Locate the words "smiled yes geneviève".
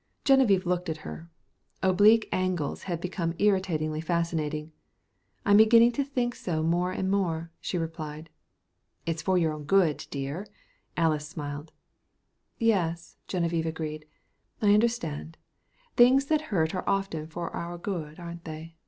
11.27-13.67